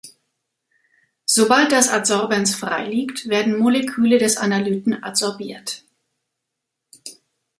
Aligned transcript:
Sobald 1.27 1.71
das 1.71 1.87
Adsorbens 1.89 2.55
freiliegt, 2.55 3.29
werden 3.29 3.59
Moleküle 3.59 4.17
des 4.17 4.35
Analyten 4.37 5.03
adsorbiert. 5.03 5.83